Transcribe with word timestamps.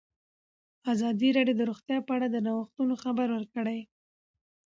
ازادي 0.93 1.29
راډیو 1.37 1.57
د 1.59 1.61
روغتیا 1.69 1.97
په 2.07 2.11
اړه 2.17 2.27
د 2.29 2.37
نوښتونو 2.45 2.93
خبر 3.03 3.27
ورکړی. 3.31 3.79